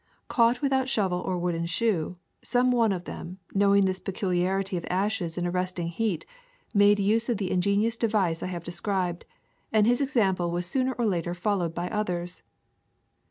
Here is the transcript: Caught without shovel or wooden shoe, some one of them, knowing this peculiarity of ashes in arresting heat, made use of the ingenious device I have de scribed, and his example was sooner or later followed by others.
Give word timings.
Caught 0.29 0.63
without 0.63 0.89
shovel 0.89 1.19
or 1.19 1.37
wooden 1.37 1.67
shoe, 1.67 2.17
some 2.43 2.71
one 2.71 2.91
of 2.91 3.03
them, 3.05 3.37
knowing 3.53 3.85
this 3.85 3.99
peculiarity 3.99 4.75
of 4.75 4.83
ashes 4.89 5.37
in 5.37 5.45
arresting 5.45 5.89
heat, 5.89 6.25
made 6.73 6.99
use 6.99 7.29
of 7.29 7.37
the 7.37 7.51
ingenious 7.51 7.97
device 7.97 8.41
I 8.41 8.47
have 8.47 8.63
de 8.63 8.71
scribed, 8.71 9.25
and 9.71 9.85
his 9.85 10.01
example 10.01 10.49
was 10.49 10.65
sooner 10.65 10.93
or 10.93 11.05
later 11.05 11.35
followed 11.35 11.75
by 11.75 11.87
others. 11.91 12.41